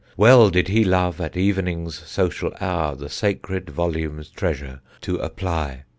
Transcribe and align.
Well 0.17 0.49
did 0.49 0.69
he 0.69 0.83
love 0.83 1.21
at 1.21 1.37
evening's 1.37 1.93
social 2.09 2.51
hour 2.59 2.95
The 2.95 3.07
Sacred 3.07 3.69
Volume's 3.69 4.31
treasure 4.31 4.81
to 5.01 5.17
apply. 5.17 5.83